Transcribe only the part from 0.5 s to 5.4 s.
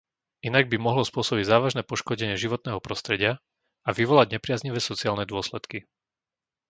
by mohlo spôsobiť závažné poškodenie životného prostredia a vyvolať nepriaznivé sociálne